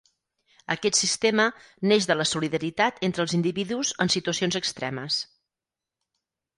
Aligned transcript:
Aquest 0.75 0.97
sistema 1.01 1.45
neix 1.91 2.09
de 2.13 2.17
la 2.23 2.27
solidaritat 2.31 2.99
entre 3.11 3.25
els 3.27 3.39
individus 3.41 3.95
en 4.07 4.15
situacions 4.19 4.63
extremes. 4.65 5.23